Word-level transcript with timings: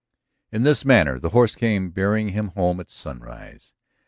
In 0.51 0.63
this 0.63 0.83
manner 0.83 1.19
the 1.19 1.29
horse 1.29 1.53
came 1.53 1.91
bearing 1.91 2.29
him 2.29 2.47
home 2.55 2.79
at 2.79 2.89
sunrise. 2.89 3.71